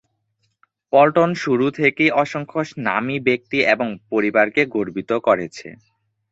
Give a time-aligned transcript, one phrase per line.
[0.93, 2.59] পল্টন শুরু থেকেই অসংখ্য
[2.87, 5.67] নামী ব্যক্তি এবং পরিবারকে গর্বিত করেছে।